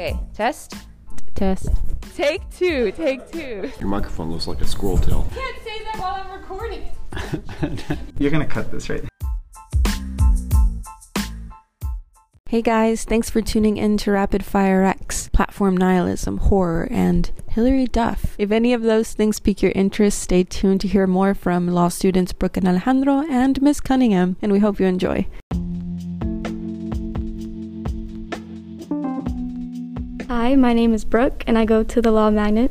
[0.00, 0.76] Okay, test.
[1.34, 1.68] Test.
[2.16, 2.90] Take two.
[2.92, 3.70] Take two.
[3.78, 5.28] Your microphone looks like a squirrel tail.
[5.30, 8.08] I can't say that while I'm recording.
[8.18, 9.04] You're gonna cut this, right?
[12.48, 17.86] Hey guys, thanks for tuning in to Rapid Fire Recs, platform nihilism, horror, and Hilary
[17.86, 18.34] Duff.
[18.38, 21.88] If any of those things pique your interest, stay tuned to hear more from law
[21.88, 25.26] students Brooke and Alejandro and Miss Cunningham, and we hope you enjoy.
[30.30, 32.70] Hi, my name is Brooke, and I go to the Law Magnet.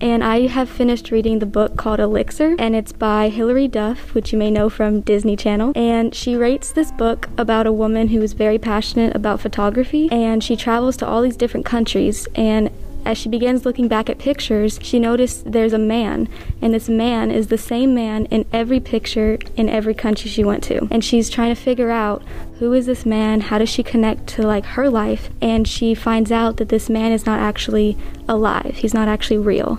[0.00, 4.32] And I have finished reading the book called Elixir, and it's by Hilary Duff, which
[4.32, 5.72] you may know from Disney Channel.
[5.76, 10.42] And she writes this book about a woman who is very passionate about photography, and
[10.42, 12.26] she travels to all these different countries.
[12.34, 12.70] And
[13.06, 16.28] as she begins looking back at pictures, she noticed there's a man,
[16.60, 20.62] and this man is the same man in every picture in every country she went
[20.64, 20.88] to.
[20.90, 22.22] And she's trying to figure out
[22.58, 26.32] who is this man, how does she connect to like her life, and she finds
[26.32, 27.96] out that this man is not actually
[28.28, 28.76] alive.
[28.76, 29.78] He's not actually real.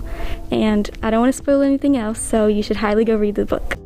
[0.50, 3.44] And I don't want to spoil anything else, so you should highly go read the
[3.44, 3.76] book.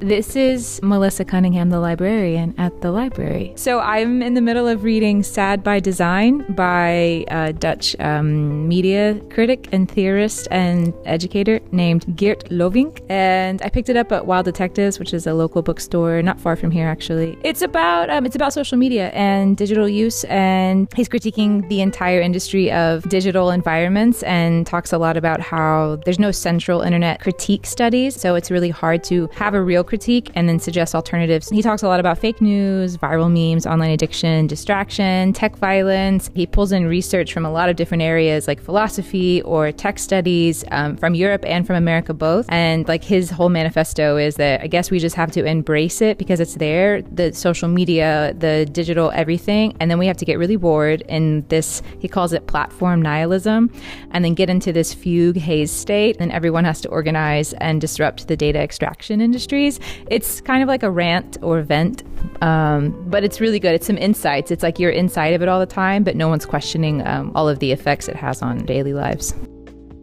[0.00, 3.52] This is Melissa Cunningham, the librarian at the library.
[3.56, 9.20] So I'm in the middle of reading Sad by Design by a Dutch um, media
[9.28, 13.02] critic and theorist and educator named Geert Lovink.
[13.10, 16.56] And I picked it up at Wild Detectives, which is a local bookstore not far
[16.56, 17.36] from here, actually.
[17.44, 22.22] It's about um, it's about social media and digital use, and he's critiquing the entire
[22.22, 27.66] industry of digital environments and talks a lot about how there's no central internet critique
[27.66, 31.50] studies, so it's really hard to have a real critique and then suggest alternatives.
[31.50, 36.30] He talks a lot about fake news, viral memes, online addiction, distraction, tech violence.
[36.34, 40.64] He pulls in research from a lot of different areas like philosophy or tech studies
[40.70, 42.46] um, from Europe and from America both.
[42.48, 46.18] And like his whole manifesto is that I guess we just have to embrace it
[46.18, 49.76] because it's there, the social media, the digital everything.
[49.80, 53.72] And then we have to get really bored in this, he calls it platform nihilism,
[54.12, 56.16] and then get into this fugue haze state.
[56.20, 59.79] And everyone has to organize and disrupt the data extraction industries.
[60.10, 62.02] It's kind of like a rant or vent,
[62.42, 63.74] um, but it's really good.
[63.74, 64.50] It's some insights.
[64.50, 67.48] It's like you're inside of it all the time, but no one's questioning um, all
[67.48, 69.34] of the effects it has on daily lives.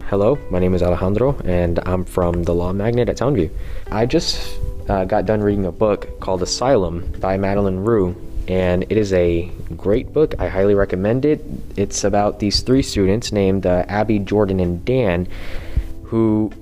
[0.10, 3.50] Hello, my name is Alejandro, and I'm from the Law Magnet at Townview.
[3.92, 4.58] I just
[4.88, 8.16] uh, got done reading a book called Asylum by Madeleine Roux,
[8.48, 10.34] and it is a great book.
[10.40, 11.44] I highly recommend it.
[11.76, 15.28] It's about these three students named uh, Abby, Jordan, and Dan
[16.04, 16.54] who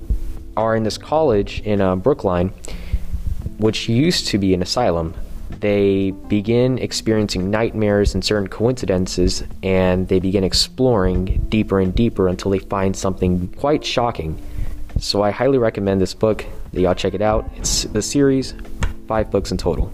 [0.57, 2.51] are in this college in uh, Brookline
[3.57, 5.13] which used to be an asylum,
[5.59, 12.51] they begin experiencing nightmares and certain coincidences, and they begin exploring deeper and deeper until
[12.51, 14.41] they find something quite shocking.
[14.99, 17.49] So I highly recommend this book that y'all check it out.
[17.57, 18.53] It's the series,
[19.07, 19.91] five books in total.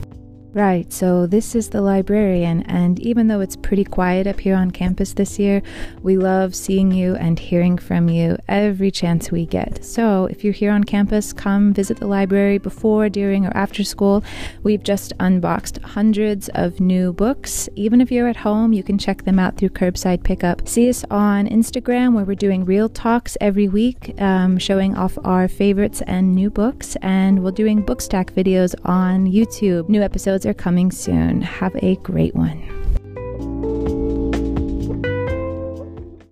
[0.53, 4.71] Right, so this is the librarian, and even though it's pretty quiet up here on
[4.71, 5.61] campus this year,
[6.03, 9.85] we love seeing you and hearing from you every chance we get.
[9.85, 14.25] So if you're here on campus, come visit the library before, during, or after school.
[14.61, 17.69] We've just unboxed hundreds of new books.
[17.77, 20.67] Even if you're at home, you can check them out through curbside pickup.
[20.67, 25.47] See us on Instagram, where we're doing real talks every week, um, showing off our
[25.47, 29.87] favorites and new books, and we're doing bookstack videos on YouTube.
[29.87, 30.01] New
[30.41, 31.41] episodes are coming soon.
[31.41, 32.80] Have a great one.